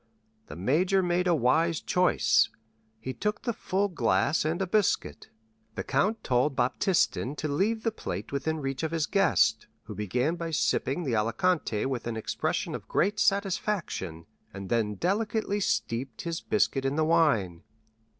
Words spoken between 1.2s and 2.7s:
a wise choice;